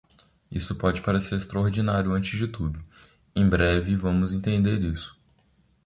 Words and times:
Isso 0.49 0.73
pode 0.75 0.99
parecer 1.03 1.35
extraordinário 1.37 2.09
antes 2.11 2.35
de 2.35 2.47
tudo; 2.47 2.83
em 3.35 3.47
breve 3.47 3.95
vamos 3.95 4.33
entender 4.33 4.81
isso. 4.81 5.15